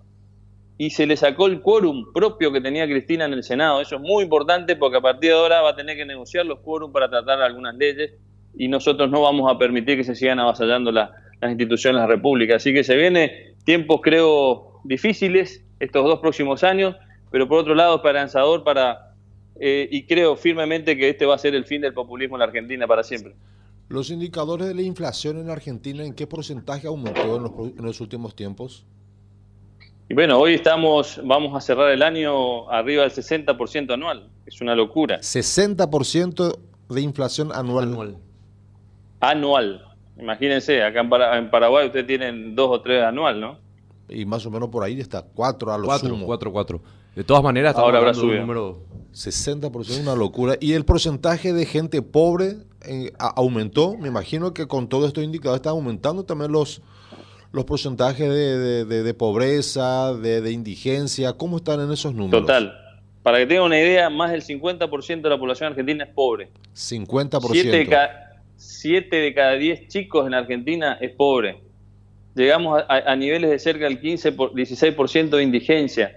y 0.78 0.90
se 0.90 1.06
le 1.06 1.16
sacó 1.16 1.46
el 1.46 1.60
quórum 1.60 2.12
propio 2.14 2.52
que 2.52 2.60
tenía 2.60 2.86
Cristina 2.86 3.26
en 3.26 3.34
el 3.34 3.42
Senado. 3.42 3.80
Eso 3.80 3.96
es 3.96 4.00
muy 4.00 4.22
importante 4.22 4.76
porque 4.76 4.98
a 4.98 5.00
partir 5.00 5.30
de 5.30 5.36
ahora 5.36 5.60
va 5.60 5.70
a 5.70 5.76
tener 5.76 5.96
que 5.96 6.06
negociar 6.06 6.46
los 6.46 6.60
quórum 6.60 6.92
para 6.92 7.10
tratar 7.10 7.42
algunas 7.42 7.74
leyes 7.76 8.12
y 8.56 8.68
nosotros 8.68 9.10
no 9.10 9.20
vamos 9.20 9.52
a 9.52 9.58
permitir 9.58 9.98
que 9.98 10.04
se 10.04 10.14
sigan 10.14 10.38
avasallando 10.38 10.92
las 10.92 11.10
instituciones 11.42 12.00
de 12.00 12.08
la 12.08 12.14
República. 12.14 12.56
Así 12.56 12.72
que 12.72 12.84
se 12.84 12.96
vienen 12.96 13.30
tiempos, 13.64 14.00
creo, 14.02 14.80
difíciles 14.84 15.64
estos 15.78 16.04
dos 16.04 16.20
próximos 16.20 16.64
años, 16.64 16.96
pero 17.30 17.48
por 17.48 17.58
otro 17.58 17.74
lado 17.74 17.96
esperanzador 17.96 18.64
para, 18.64 19.07
eh, 19.60 19.88
y 19.90 20.04
creo 20.04 20.36
firmemente 20.36 20.96
que 20.96 21.08
este 21.08 21.26
va 21.26 21.34
a 21.34 21.38
ser 21.38 21.54
el 21.54 21.64
fin 21.64 21.80
del 21.80 21.92
populismo 21.92 22.36
en 22.36 22.40
la 22.40 22.46
Argentina 22.46 22.86
para 22.86 23.02
siempre. 23.02 23.34
Los 23.88 24.10
indicadores 24.10 24.68
de 24.68 24.74
la 24.74 24.82
inflación 24.82 25.38
en 25.38 25.50
Argentina, 25.50 26.04
¿en 26.04 26.14
qué 26.14 26.26
porcentaje 26.26 26.86
aumentó 26.86 27.36
en 27.36 27.42
los, 27.42 27.52
en 27.78 27.84
los 27.84 28.00
últimos 28.00 28.34
tiempos? 28.36 28.84
Y 30.10 30.14
bueno, 30.14 30.38
hoy 30.38 30.54
estamos, 30.54 31.20
vamos 31.22 31.54
a 31.54 31.60
cerrar 31.60 31.90
el 31.90 32.02
año 32.02 32.70
arriba 32.70 33.02
del 33.02 33.12
60% 33.12 33.92
anual. 33.92 34.30
Es 34.46 34.60
una 34.62 34.74
locura. 34.74 35.18
60% 35.18 36.58
de 36.88 37.00
inflación 37.02 37.52
anual. 37.52 38.16
Anual. 39.20 39.84
Imagínense, 40.18 40.82
acá 40.82 41.00
en, 41.36 41.50
Paraguay 41.50 41.86
ustedes 41.86 42.06
tienen 42.06 42.54
dos 42.54 42.70
o 42.70 42.80
tres 42.80 43.04
anual, 43.04 43.38
¿no? 43.38 43.58
Y 44.08 44.24
más 44.24 44.44
o 44.46 44.50
menos 44.50 44.70
por 44.70 44.82
ahí 44.82 44.98
está 44.98 45.22
cuatro 45.22 45.72
a 45.72 45.78
lo 45.78 45.84
cuatro, 45.84 46.08
sumo. 46.08 46.24
Cuatro, 46.24 46.50
cuatro. 46.50 46.82
De 47.18 47.24
todas 47.24 47.42
maneras, 47.42 47.74
ahora 47.74 47.98
habrá 47.98 48.14
subido. 48.14 48.42
número... 48.42 48.78
60% 49.12 49.80
es 49.88 49.98
una 49.98 50.14
locura. 50.14 50.54
¿Y 50.60 50.74
el 50.74 50.84
porcentaje 50.84 51.52
de 51.52 51.66
gente 51.66 52.00
pobre 52.00 52.58
eh, 52.86 53.10
aumentó? 53.18 53.96
Me 53.98 54.06
imagino 54.06 54.54
que 54.54 54.68
con 54.68 54.88
todos 54.88 55.08
estos 55.08 55.24
indicadores 55.24 55.58
están 55.58 55.72
aumentando 55.72 56.22
también 56.22 56.52
los 56.52 56.80
los 57.50 57.64
porcentajes 57.64 58.28
de, 58.28 58.84
de, 58.84 59.14
pobreza, 59.14 60.14
de, 60.14 60.52
indigencia? 60.52 61.32
¿Cómo 61.32 61.56
están 61.56 61.80
en 61.80 61.90
esos 61.90 62.14
números? 62.14 62.42
Total. 62.42 62.72
Para 63.24 63.38
que 63.38 63.46
tengan 63.46 63.64
una 63.64 63.80
idea, 63.80 64.08
más 64.10 64.30
del 64.30 64.44
50% 64.44 65.20
de 65.20 65.28
la 65.28 65.38
población 65.40 65.70
argentina 65.70 66.04
es 66.04 66.10
pobre. 66.10 66.50
50%. 66.72 67.40
7 67.50 67.76
de, 67.76 67.86
cada, 67.88 68.42
de 69.10 69.34
cada 69.34 69.52
10 69.54 69.88
chicos 69.88 70.24
en 70.24 70.34
Argentina 70.34 70.98
es 71.00 71.10
pobre. 71.16 71.62
Llegamos 72.36 72.80
a, 72.86 73.16
niveles 73.16 73.50
de 73.50 73.58
cerca 73.58 73.86
del 73.86 73.98
15, 73.98 74.30
por, 74.30 74.52
16% 74.52 75.30
de 75.30 75.42
indigencia. 75.42 76.16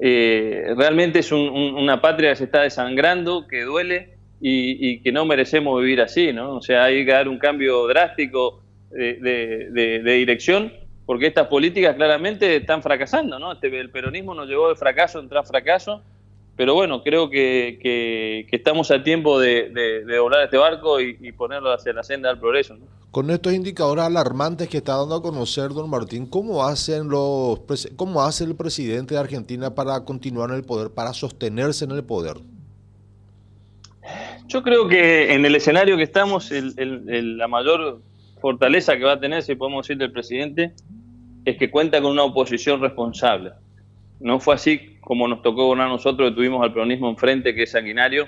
Eh, 0.00 0.74
realmente 0.76 1.20
es 1.20 1.32
una 1.32 2.00
patria 2.00 2.30
que 2.30 2.36
se 2.36 2.44
está 2.44 2.62
desangrando, 2.62 3.46
que 3.46 3.62
duele 3.62 4.16
y, 4.40 5.00
que 5.00 5.12
no 5.12 5.24
merecemos 5.24 5.80
vivir 5.80 6.00
así, 6.00 6.32
¿no? 6.32 6.56
O 6.56 6.62
sea, 6.62 6.84
hay 6.84 7.04
que 7.04 7.12
dar 7.12 7.28
un 7.28 7.38
cambio 7.38 7.86
drástico 7.86 8.62
de, 8.90 10.00
dirección, 10.04 10.72
porque 11.06 11.26
estas 11.26 11.46
políticas 11.46 11.96
claramente 11.96 12.56
están 12.56 12.82
fracasando, 12.82 13.38
¿no? 13.38 13.52
Este, 13.52 13.68
el 13.78 13.90
peronismo 13.90 14.34
nos 14.34 14.48
llevó 14.48 14.68
de 14.68 14.76
fracaso 14.76 15.20
en 15.20 15.28
tras 15.28 15.48
fracaso, 15.48 16.02
pero 16.56 16.74
bueno, 16.74 17.02
creo 17.02 17.28
que, 17.30 18.46
estamos 18.50 18.90
a 18.90 19.02
tiempo 19.02 19.38
de, 19.38 20.04
doblar 20.06 20.44
este 20.44 20.56
barco 20.56 21.00
y, 21.00 21.32
ponerlo 21.32 21.72
hacia 21.72 21.92
la 21.92 22.02
senda 22.02 22.28
del 22.30 22.38
progreso. 22.38 22.76
Con 23.16 23.30
estos 23.30 23.54
indicadores 23.54 24.04
alarmantes 24.04 24.68
que 24.68 24.76
está 24.76 24.94
dando 24.94 25.14
a 25.14 25.22
conocer 25.22 25.70
don 25.70 25.88
Martín, 25.88 26.26
¿cómo, 26.26 26.66
hacen 26.66 27.08
los, 27.08 27.60
¿cómo 27.96 28.22
hace 28.22 28.44
el 28.44 28.54
presidente 28.54 29.14
de 29.14 29.20
Argentina 29.20 29.74
para 29.74 30.04
continuar 30.04 30.50
en 30.50 30.56
el 30.56 30.64
poder, 30.64 30.90
para 30.90 31.14
sostenerse 31.14 31.86
en 31.86 31.92
el 31.92 32.04
poder? 32.04 32.36
Yo 34.48 34.62
creo 34.62 34.86
que 34.86 35.32
en 35.32 35.46
el 35.46 35.56
escenario 35.56 35.96
que 35.96 36.02
estamos, 36.02 36.50
la 36.50 37.48
mayor 37.48 38.02
fortaleza 38.38 38.98
que 38.98 39.04
va 39.04 39.12
a 39.12 39.18
tener, 39.18 39.42
si 39.42 39.54
podemos 39.54 39.86
decir, 39.86 39.96
del 39.96 40.12
presidente, 40.12 40.74
es 41.46 41.56
que 41.56 41.70
cuenta 41.70 42.02
con 42.02 42.12
una 42.12 42.24
oposición 42.24 42.82
responsable. 42.82 43.52
No 44.20 44.40
fue 44.40 44.56
así 44.56 44.98
como 45.00 45.26
nos 45.26 45.40
tocó 45.40 45.64
gobernar 45.64 45.88
nosotros, 45.88 46.28
que 46.28 46.36
tuvimos 46.36 46.62
al 46.62 46.74
peronismo 46.74 47.08
enfrente, 47.08 47.54
que 47.54 47.62
es 47.62 47.70
sanguinario, 47.70 48.26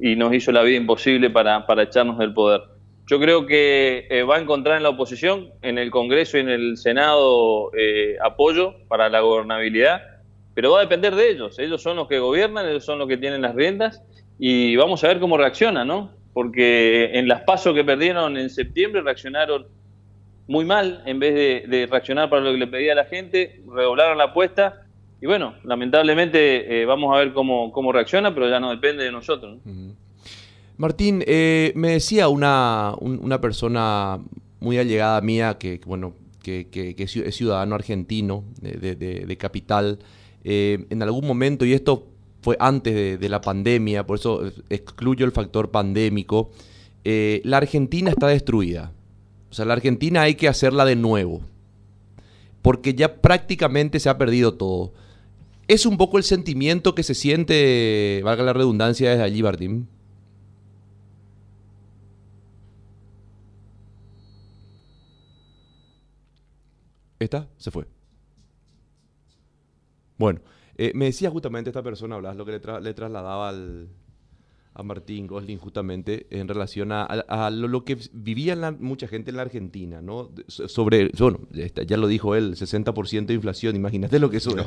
y 0.00 0.14
nos 0.14 0.32
hizo 0.32 0.52
la 0.52 0.62
vida 0.62 0.76
imposible 0.76 1.28
para, 1.28 1.66
echarnos 1.82 2.18
del 2.18 2.32
poder. 2.32 2.71
Yo 3.06 3.18
creo 3.18 3.46
que 3.46 4.06
eh, 4.10 4.22
va 4.22 4.36
a 4.36 4.40
encontrar 4.40 4.76
en 4.76 4.84
la 4.84 4.90
oposición, 4.90 5.50
en 5.62 5.78
el 5.78 5.90
Congreso 5.90 6.36
y 6.36 6.40
en 6.40 6.48
el 6.48 6.76
Senado, 6.76 7.70
eh, 7.76 8.16
apoyo 8.22 8.74
para 8.88 9.08
la 9.08 9.20
gobernabilidad, 9.20 10.02
pero 10.54 10.72
va 10.72 10.78
a 10.78 10.82
depender 10.82 11.14
de 11.14 11.30
ellos. 11.30 11.58
Ellos 11.58 11.82
son 11.82 11.96
los 11.96 12.08
que 12.08 12.20
gobiernan, 12.20 12.68
ellos 12.68 12.84
son 12.84 12.98
los 12.98 13.08
que 13.08 13.16
tienen 13.16 13.42
las 13.42 13.54
riendas, 13.54 14.02
y 14.38 14.76
vamos 14.76 15.02
a 15.04 15.08
ver 15.08 15.20
cómo 15.20 15.36
reacciona, 15.36 15.84
¿no? 15.84 16.12
Porque 16.32 17.10
en 17.18 17.28
las 17.28 17.42
pasos 17.42 17.74
que 17.74 17.84
perdieron 17.84 18.36
en 18.36 18.50
septiembre 18.50 19.02
reaccionaron 19.02 19.66
muy 20.46 20.64
mal, 20.64 21.02
en 21.06 21.18
vez 21.18 21.34
de, 21.68 21.86
reaccionar 21.90 22.30
para 22.30 22.42
lo 22.42 22.52
que 22.52 22.58
le 22.58 22.66
pedía 22.66 22.94
la 22.94 23.04
gente, 23.04 23.62
redoblaron 23.72 24.18
la 24.18 24.24
apuesta 24.24 24.86
y 25.20 25.26
bueno, 25.26 25.54
lamentablemente 25.62 26.82
eh, 26.82 26.84
vamos 26.84 27.14
a 27.14 27.18
ver 27.20 27.32
cómo, 27.32 27.70
cómo, 27.70 27.92
reacciona, 27.92 28.34
pero 28.34 28.48
ya 28.48 28.58
no 28.58 28.70
depende 28.70 29.04
de 29.04 29.12
nosotros. 29.12 29.60
Martín, 30.76 31.22
eh, 31.26 31.72
me 31.74 31.92
decía 31.92 32.28
una, 32.28 32.94
una, 33.00 33.40
persona 33.40 34.20
muy 34.60 34.78
allegada 34.78 35.20
mía 35.20 35.58
que, 35.58 35.80
bueno, 35.86 36.14
que, 36.42 36.94
es 36.98 37.34
ciudadano 37.34 37.74
argentino 37.74 38.44
de, 38.60 39.36
capital, 39.38 39.98
eh, 40.44 40.86
en 40.90 41.02
algún 41.02 41.26
momento, 41.26 41.64
y 41.64 41.72
esto 41.72 42.06
fue 42.40 42.56
antes 42.58 43.20
de, 43.20 43.28
la 43.28 43.40
pandemia, 43.40 44.06
por 44.06 44.18
eso 44.18 44.42
excluyo 44.70 45.24
el 45.24 45.32
factor 45.32 45.70
pandémico, 45.70 46.50
la 47.04 47.56
Argentina 47.58 48.10
está 48.10 48.26
destruida. 48.28 48.92
O 49.52 49.54
sea, 49.54 49.66
la 49.66 49.74
Argentina 49.74 50.22
hay 50.22 50.34
que 50.34 50.48
hacerla 50.48 50.86
de 50.86 50.96
nuevo, 50.96 51.42
porque 52.62 52.94
ya 52.94 53.16
prácticamente 53.16 54.00
se 54.00 54.08
ha 54.08 54.16
perdido 54.16 54.54
todo. 54.54 54.94
Es 55.68 55.84
un 55.84 55.98
poco 55.98 56.16
el 56.16 56.24
sentimiento 56.24 56.94
que 56.94 57.02
se 57.02 57.14
siente, 57.14 58.22
valga 58.24 58.44
la 58.44 58.54
redundancia, 58.54 59.10
desde 59.10 59.22
allí, 59.22 59.42
Martín. 59.42 59.88
¿Está? 67.24 67.48
Se 67.56 67.70
fue. 67.70 67.86
Bueno, 70.18 70.40
eh, 70.76 70.92
me 70.94 71.06
decía 71.06 71.30
justamente 71.30 71.70
esta 71.70 71.82
persona, 71.82 72.16
hablas 72.16 72.36
lo 72.36 72.44
que 72.44 72.52
le 72.52 72.94
trasladaba 72.94 73.48
al, 73.48 73.88
a 74.74 74.82
Martín 74.82 75.26
Gosling 75.26 75.58
justamente 75.58 76.26
en 76.30 76.48
relación 76.48 76.92
a, 76.92 77.50
lo, 77.50 77.84
que 77.84 77.98
vivía 78.12 78.56
mucha 78.78 79.06
gente 79.06 79.30
en 79.30 79.36
la 79.36 79.42
Argentina, 79.42 80.00
¿no? 80.00 80.30
Sobre, 80.48 81.10
bueno, 81.18 81.40
ya 81.86 81.96
lo 81.96 82.06
dijo 82.06 82.34
él, 82.34 82.56
60% 82.56 83.26
de 83.26 83.34
inflación, 83.34 83.76
imagínate 83.76 84.18
lo 84.18 84.30
que 84.30 84.38
eso 84.38 84.56
es, 84.56 84.66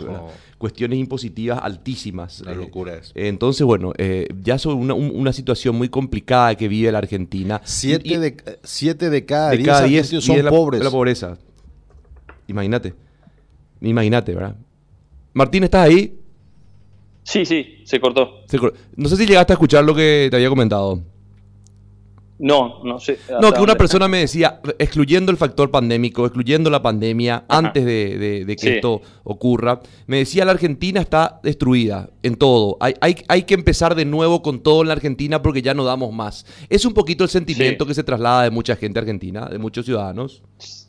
cuestiones 0.58 1.00
impositivas 1.00 1.60
altísimas. 1.62 2.42
La 2.42 2.54
locura 2.54 2.96
es. 2.96 3.12
entonces, 3.16 3.66
bueno, 3.66 3.94
eh, 3.98 4.28
ya 4.44 4.60
sobre 4.60 4.78
una, 4.78 5.34
situación 5.34 5.76
muy 5.76 5.90
complicada 5.90 6.56
que 6.56 6.68
vive 6.68 6.92
la 6.92 7.00
Argentina. 7.00 7.62
Siete, 7.66 8.20
de, 8.20 8.38
siete 8.64 9.10
de 9.10 9.26
cada 9.26 9.52
diez, 9.52 10.10
son 10.10 10.46
pobres. 10.50 10.84
La, 10.84 10.92
pobreza. 10.92 11.38
Imagínate. 12.48 12.94
Imagínate, 13.82 14.34
¿verdad? 14.34 14.56
Martín, 15.34 15.64
¿estás 15.64 15.88
ahí? 15.88 16.18
Sí, 17.24 17.46
sí, 17.46 17.82
se 17.84 18.00
cortó. 18.00 18.44
No 18.96 19.10
sé 19.10 19.18
si 19.18 19.26
llegaste 19.26 19.54
a 19.54 19.56
escuchar 19.56 19.84
lo 19.84 19.96
que 19.96 20.28
te 20.30 20.38
había 20.38 20.50
comentado. 20.50 21.02
No, 22.38 22.84
no 22.84 23.00
sé. 23.00 23.18
No, 23.42 23.52
que 23.54 23.62
una 23.62 23.76
persona 23.76 24.08
me 24.08 24.20
decía, 24.20 24.60
excluyendo 24.78 25.32
el 25.32 25.38
factor 25.38 25.72
pandémico, 25.72 26.26
excluyendo 26.26 26.70
la 26.70 26.82
pandemia, 26.82 27.46
antes 27.48 27.86
de, 27.86 28.58
que 28.60 28.76
esto 28.76 29.02
ocurra, 29.24 29.80
me 30.06 30.18
decía 30.18 30.44
la 30.44 30.52
Argentina 30.52 31.00
está 31.00 31.40
destruida 31.44 32.10
en 32.24 32.36
todo. 32.36 32.78
Hay, 32.82 32.94
hay, 33.00 33.16
hay, 33.28 33.44
que 33.44 33.54
empezar 33.54 33.96
de 33.96 34.06
nuevo 34.06 34.42
con 34.42 34.60
todo 34.60 34.82
en 34.82 34.90
la 34.90 34.94
Argentina 34.94 35.42
porque 35.42 35.62
ya 35.62 35.74
no 35.74 35.86
damos 35.86 36.14
más. 36.14 36.46
Es 36.70 36.86
un 36.86 36.94
poquito 36.94 37.24
el 37.24 37.30
sentimiento 37.30 37.86
que 37.86 37.94
se 37.94 38.04
traslada 38.04 38.44
de 38.44 38.52
mucha 38.52 38.76
gente 38.76 39.00
argentina, 39.00 39.48
de 39.48 39.58
muchos 39.58 39.86
ciudadanos. 39.86 40.44
Sí, 40.58 40.85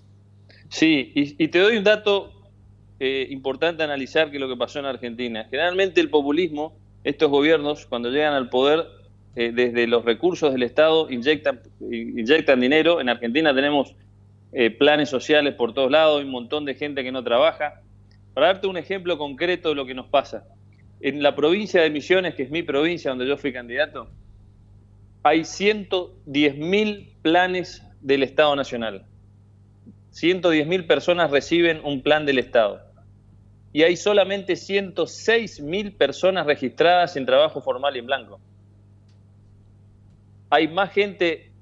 y 0.81 1.49
te 1.49 1.59
doy 1.59 1.77
un 1.77 1.85
dato 1.85 2.37
eh, 2.99 3.27
importante 3.31 3.83
analizar 3.83 4.31
que 4.31 4.39
lo 4.39 4.49
que 4.49 4.57
pasó 4.57 4.79
en 4.79 4.87
Argentina. 4.87 5.47
Generalmente 5.51 6.01
el 6.01 6.09
populismo, 6.09 6.79
estos 7.05 7.31
gobiernos, 7.31 7.85
cuando 7.85 8.11
llegan 8.11 8.33
al 8.33 8.49
poder, 8.49 8.87
eh, 9.35 9.53
desde 9.55 9.87
los 9.87 10.03
recursos 10.05 10.51
del 10.53 10.63
Estado, 10.63 11.11
inyectan, 11.11 11.61
inyectan 11.81 12.59
dinero. 12.59 13.03
En 13.03 13.11
Argentina 13.11 13.55
tenemos 13.55 13.95
eh, 14.53 14.71
planes 14.71 15.11
sociales 15.11 15.55
por 15.55 15.75
todos 15.75 15.91
lados, 15.91 16.21
hay 16.21 16.25
un 16.25 16.31
montón 16.31 16.65
de 16.65 16.75
gente 16.75 17.05
que 17.05 17.13
no 17.13 17.23
trabaja. 17.23 17.83
Para 18.33 18.47
darte 18.47 18.67
un 18.67 18.79
ejemplo 18.79 19.19
concreto 19.19 19.69
de 19.71 19.75
lo 19.75 19.85
que 19.85 19.95
nos 19.95 20.07
pasa. 20.07 20.45
En 21.01 21.23
la 21.23 21.37
provincia 21.37 21.83
de 21.83 21.91
Misiones, 21.91 22.35
que 22.35 22.45
es 22.45 22.51
mi 22.51 22.63
provincia 22.63 23.11
donde 23.11 23.27
yo 23.27 23.37
fui 23.37 23.53
candidato, 23.53 24.09
hay 25.23 25.45
110 25.45 26.57
mil 26.57 27.13
planes 27.21 27.83
del 28.01 28.23
Estado 28.23 28.57
Nacional. 28.57 29.05
110 30.17 30.67
mil 30.67 30.87
personas 30.87 31.31
reciben 31.31 31.83
un 31.85 32.01
plan 32.01 32.25
del 32.25 32.39
Estado 32.39 32.81
y 33.71 33.83
hay 33.83 33.97
solamente 33.97 34.57
106 34.57 35.61
mil 35.61 35.93
personas 35.93 36.47
registradas 36.47 37.17
en 37.17 37.27
trabajo 37.27 37.61
formal 37.61 37.95
y 37.95 37.99
en 37.99 38.07
blanco. 38.07 38.41
Hay 40.49 40.69
más 40.69 40.91
gente 40.93 41.53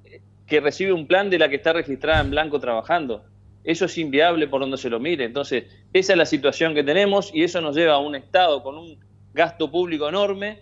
que 0.47 0.61
recibe 0.61 0.93
un 0.93 1.09
plan 1.09 1.31
de 1.31 1.41
la 1.41 1.49
que 1.49 1.57
está 1.57 1.73
registrada 1.73 2.21
en 2.21 2.31
blanco 2.31 2.61
trabajando. 2.61 3.25
Eso 3.65 3.87
es 3.87 3.99
inviable 3.99 4.47
por 4.47 4.61
donde 4.61 4.77
se 4.77 4.89
lo 4.89 5.01
mire. 5.01 5.25
Entonces, 5.25 5.65
esa 5.93 6.13
es 6.13 6.17
la 6.17 6.27
situación 6.27 6.75
que 6.75 6.85
tenemos 6.85 7.35
y 7.35 7.43
eso 7.43 7.61
nos 7.61 7.75
lleva 7.75 7.95
a 7.95 7.99
un 7.99 8.15
Estado 8.15 8.63
con 8.63 8.79
un 8.79 9.01
gasto 9.33 9.69
público 9.69 10.09
enorme 10.09 10.61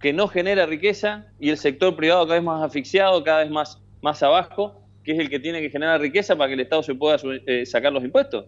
que 0.00 0.14
no 0.14 0.28
genera 0.28 0.64
riqueza 0.64 1.26
y 1.38 1.50
el 1.50 1.58
sector 1.58 1.94
privado 1.94 2.24
cada 2.24 2.36
vez 2.36 2.44
más 2.44 2.62
asfixiado, 2.62 3.22
cada 3.22 3.40
vez 3.40 3.50
más, 3.50 3.82
más 4.00 4.22
abajo, 4.22 4.87
que 5.08 5.14
es 5.14 5.20
el 5.20 5.30
que 5.30 5.40
tiene 5.40 5.62
que 5.62 5.70
generar 5.70 5.98
riqueza 6.02 6.36
para 6.36 6.48
que 6.48 6.54
el 6.54 6.60
Estado 6.60 6.82
se 6.82 6.94
pueda 6.94 7.16
eh, 7.46 7.64
sacar 7.64 7.90
los 7.94 8.04
impuestos. 8.04 8.44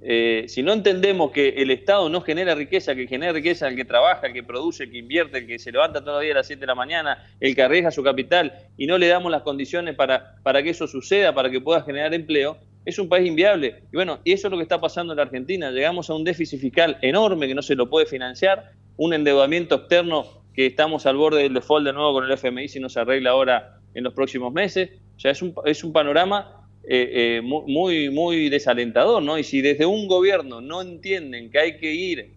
Eh, 0.00 0.46
si 0.48 0.62
no 0.62 0.72
entendemos 0.72 1.30
que 1.30 1.50
el 1.50 1.70
Estado 1.70 2.08
no 2.08 2.22
genera 2.22 2.54
riqueza, 2.54 2.94
que 2.94 3.06
genera 3.06 3.34
riqueza 3.34 3.68
el 3.68 3.76
que 3.76 3.84
trabaja, 3.84 4.28
el 4.28 4.32
que 4.32 4.42
produce, 4.42 4.84
el 4.84 4.92
que 4.92 4.96
invierte, 4.96 5.36
el 5.36 5.46
que 5.46 5.58
se 5.58 5.70
levanta 5.70 6.00
todos 6.00 6.14
los 6.14 6.22
días 6.22 6.36
a 6.36 6.38
las 6.38 6.46
7 6.46 6.58
de 6.58 6.66
la 6.66 6.74
mañana, 6.74 7.30
el 7.38 7.54
que 7.54 7.60
arriesga 7.60 7.90
su 7.90 8.02
capital 8.02 8.50
y 8.78 8.86
no 8.86 8.96
le 8.96 9.08
damos 9.08 9.30
las 9.30 9.42
condiciones 9.42 9.94
para, 9.94 10.36
para 10.42 10.62
que 10.62 10.70
eso 10.70 10.86
suceda, 10.86 11.34
para 11.34 11.50
que 11.50 11.60
pueda 11.60 11.82
generar 11.82 12.14
empleo, 12.14 12.56
es 12.86 12.98
un 12.98 13.10
país 13.10 13.28
inviable. 13.28 13.82
Y 13.92 13.96
bueno, 13.96 14.20
y 14.24 14.32
eso 14.32 14.46
es 14.46 14.52
lo 14.52 14.56
que 14.56 14.62
está 14.62 14.80
pasando 14.80 15.12
en 15.12 15.18
la 15.18 15.24
Argentina. 15.24 15.70
Llegamos 15.70 16.08
a 16.08 16.14
un 16.14 16.24
déficit 16.24 16.62
fiscal 16.62 16.96
enorme 17.02 17.46
que 17.46 17.54
no 17.54 17.60
se 17.60 17.74
lo 17.74 17.90
puede 17.90 18.06
financiar, 18.06 18.72
un 18.96 19.12
endeudamiento 19.12 19.74
externo 19.74 20.44
que 20.54 20.64
estamos 20.64 21.04
al 21.04 21.18
borde 21.18 21.42
del 21.42 21.52
default 21.52 21.84
de 21.84 21.92
nuevo 21.92 22.14
con 22.14 22.24
el 22.24 22.32
FMI 22.32 22.68
si 22.68 22.80
no 22.80 22.88
se 22.88 23.00
arregla 23.00 23.32
ahora 23.32 23.80
en 23.92 24.04
los 24.04 24.14
próximos 24.14 24.50
meses. 24.50 24.90
O 25.20 25.22
sea, 25.22 25.32
es 25.32 25.42
un, 25.42 25.54
es 25.66 25.84
un 25.84 25.92
panorama 25.92 26.66
eh, 26.82 27.36
eh, 27.36 27.40
muy, 27.42 28.08
muy 28.08 28.48
desalentador, 28.48 29.22
¿no? 29.22 29.36
Y 29.36 29.44
si 29.44 29.60
desde 29.60 29.84
un 29.84 30.08
gobierno 30.08 30.62
no 30.62 30.80
entienden 30.80 31.50
que 31.50 31.58
hay 31.58 31.76
que 31.76 31.92
ir 31.92 32.32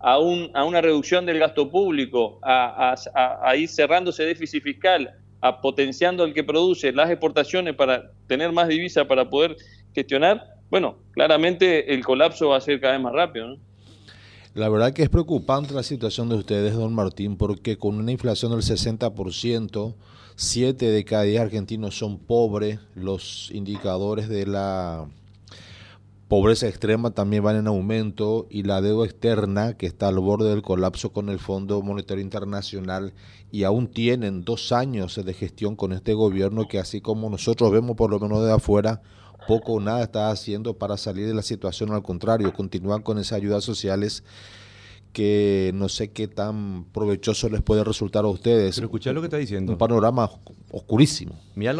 a, 0.00 0.18
un, 0.18 0.50
a 0.52 0.64
una 0.64 0.80
reducción 0.80 1.26
del 1.26 1.38
gasto 1.38 1.70
público, 1.70 2.40
a, 2.42 2.96
a, 3.14 3.54
ir 3.54 3.68
cerrando 3.68 4.10
ese 4.10 4.24
déficit 4.24 4.64
fiscal, 4.64 5.14
a 5.42 5.60
potenciando 5.60 6.24
el 6.24 6.34
que 6.34 6.42
produce 6.42 6.90
las 6.90 7.08
exportaciones 7.08 7.76
para 7.76 8.10
tener 8.26 8.50
más 8.50 8.66
divisa 8.66 9.06
para 9.06 9.30
poder 9.30 9.56
gestionar, 9.94 10.42
bueno, 10.70 10.98
claramente 11.12 11.94
el 11.94 12.04
colapso 12.04 12.48
va 12.48 12.56
a 12.56 12.60
ser 12.60 12.80
cada 12.80 12.94
vez 12.94 13.02
más 13.02 13.12
rápido, 13.12 13.46
¿no? 13.46 13.58
La 14.54 14.68
verdad 14.68 14.92
que 14.92 15.02
es 15.02 15.10
preocupante 15.10 15.74
la 15.74 15.82
situación 15.82 16.28
de 16.28 16.36
ustedes, 16.36 16.74
don 16.74 16.94
Martín, 16.94 17.36
porque 17.36 17.76
con 17.76 17.96
una 17.96 18.12
inflación 18.12 18.52
del 18.52 18.62
60%, 18.62 19.94
Siete 20.36 20.90
de 20.90 21.04
cada 21.04 21.22
diez 21.22 21.40
argentinos 21.40 21.96
son 21.96 22.18
pobres. 22.18 22.80
Los 22.96 23.50
indicadores 23.52 24.28
de 24.28 24.46
la 24.46 25.08
pobreza 26.26 26.66
extrema 26.66 27.12
también 27.12 27.44
van 27.44 27.54
en 27.54 27.68
aumento 27.68 28.48
y 28.50 28.64
la 28.64 28.80
deuda 28.80 29.04
externa 29.04 29.76
que 29.76 29.86
está 29.86 30.08
al 30.08 30.18
borde 30.18 30.48
del 30.50 30.62
colapso 30.62 31.12
con 31.12 31.28
el 31.28 31.38
Fondo 31.38 31.80
Monetario 31.82 32.20
Internacional 32.20 33.14
y 33.52 33.62
aún 33.62 33.86
tienen 33.86 34.44
dos 34.44 34.72
años 34.72 35.20
de 35.24 35.34
gestión 35.34 35.76
con 35.76 35.92
este 35.92 36.14
gobierno 36.14 36.66
que 36.66 36.80
así 36.80 37.00
como 37.00 37.30
nosotros 37.30 37.70
vemos 37.70 37.94
por 37.94 38.10
lo 38.10 38.18
menos 38.18 38.44
de 38.44 38.52
afuera 38.52 39.02
poco 39.46 39.74
o 39.74 39.80
nada 39.80 40.02
está 40.02 40.30
haciendo 40.30 40.74
para 40.74 40.96
salir 40.96 41.26
de 41.26 41.34
la 41.34 41.42
situación, 41.42 41.92
al 41.92 42.02
contrario, 42.02 42.52
continúan 42.52 43.02
con 43.02 43.18
esas 43.18 43.34
ayudas 43.34 43.64
sociales 43.64 44.24
que 45.14 45.70
no 45.74 45.88
sé 45.88 46.10
qué 46.10 46.26
tan 46.28 46.84
provechoso 46.92 47.48
les 47.48 47.62
puede 47.62 47.84
resultar 47.84 48.24
a 48.24 48.28
ustedes. 48.28 48.74
Pero 48.74 48.86
escuchá 48.86 49.12
lo 49.12 49.20
que 49.20 49.28
está 49.28 49.36
diciendo. 49.38 49.72
Un 49.72 49.78
panorama 49.78 50.28
oscurísimo. 50.70 51.38
Mira, 51.54 51.76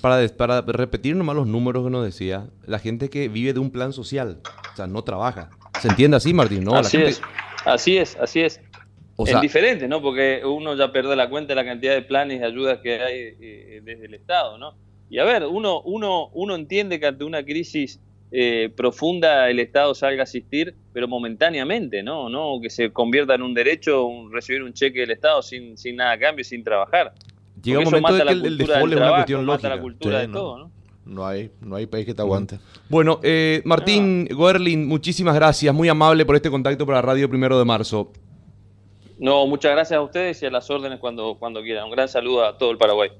para, 0.00 0.28
para 0.28 0.60
repetir 0.60 1.16
nomás 1.16 1.34
los 1.34 1.46
números 1.46 1.82
que 1.82 1.90
nos 1.90 2.04
decía, 2.04 2.46
la 2.66 2.78
gente 2.78 3.08
que 3.08 3.28
vive 3.28 3.54
de 3.54 3.58
un 3.58 3.70
plan 3.70 3.92
social, 3.92 4.40
o 4.72 4.76
sea, 4.76 4.86
no 4.86 5.02
trabaja. 5.02 5.50
¿Se 5.80 5.88
entiende 5.88 6.18
así, 6.18 6.34
Martín? 6.34 6.62
No, 6.62 6.76
así 6.76 6.98
es, 6.98 7.20
así 7.64 7.96
es, 7.96 8.16
así 8.16 8.40
es. 8.40 8.60
O 9.16 9.26
es 9.26 9.40
diferente, 9.40 9.88
¿no? 9.88 10.02
Porque 10.02 10.42
uno 10.44 10.74
ya 10.74 10.92
pierde 10.92 11.16
la 11.16 11.30
cuenta 11.30 11.48
de 11.48 11.54
la 11.54 11.64
cantidad 11.64 11.94
de 11.94 12.02
planes 12.02 12.40
y 12.40 12.44
ayudas 12.44 12.80
que 12.80 13.00
hay 13.00 13.36
eh, 13.40 13.80
desde 13.82 14.06
el 14.06 14.14
Estado, 14.14 14.58
¿no? 14.58 14.74
Y 15.10 15.18
a 15.18 15.24
ver, 15.24 15.44
uno, 15.44 15.80
uno, 15.82 16.28
uno 16.32 16.54
entiende 16.54 16.98
que 16.98 17.06
ante 17.06 17.24
una 17.24 17.44
crisis 17.44 18.00
eh, 18.36 18.68
profunda 18.74 19.48
el 19.48 19.60
Estado 19.60 19.94
salga 19.94 20.22
a 20.22 20.24
asistir, 20.24 20.74
pero 20.92 21.06
momentáneamente, 21.06 22.02
¿no? 22.02 22.28
No 22.28 22.58
que 22.60 22.68
se 22.68 22.92
convierta 22.92 23.34
en 23.34 23.42
un 23.42 23.54
derecho 23.54 24.08
recibir 24.32 24.62
un 24.62 24.72
cheque 24.72 25.00
del 25.00 25.12
Estado 25.12 25.40
sin, 25.40 25.78
sin 25.78 25.96
nada 25.96 26.12
a 26.12 26.18
cambio, 26.18 26.44
sin 26.44 26.64
trabajar. 26.64 27.14
Llega 27.62 27.78
un 27.78 27.84
momento 27.84 28.12
de 28.12 28.24
que 28.24 28.30
el, 28.32 28.58
default 28.58 28.92
es 28.92 28.98
una 28.98 29.14
cuestión 29.14 29.46
lógica. 29.46 29.68
la 29.68 29.80
cultura 29.80 30.20
de 30.20 30.28
todo, 30.28 30.58
¿no? 30.58 30.70
No 31.06 31.26
hay, 31.26 31.50
no 31.60 31.76
hay 31.76 31.86
país 31.86 32.06
que 32.06 32.14
te 32.14 32.22
aguante. 32.22 32.58
Bueno, 32.88 33.20
eh, 33.22 33.62
Martín 33.64 34.26
ah. 34.32 34.58
muchísimas 34.78 35.34
gracias, 35.34 35.72
muy 35.74 35.88
amable 35.88 36.24
por 36.24 36.34
este 36.34 36.50
contacto 36.50 36.86
para 36.86 37.02
Radio 37.02 37.28
Primero 37.28 37.58
de 37.58 37.64
Marzo. 37.64 38.10
No, 39.18 39.46
muchas 39.46 39.72
gracias 39.72 39.96
a 39.96 40.02
ustedes 40.02 40.42
y 40.42 40.46
a 40.46 40.50
las 40.50 40.68
órdenes 40.70 40.98
cuando, 40.98 41.36
cuando 41.38 41.62
quieran. 41.62 41.84
Un 41.84 41.92
gran 41.92 42.08
saludo 42.08 42.44
a 42.44 42.58
todo 42.58 42.70
el 42.70 42.78
Paraguay. 42.78 43.10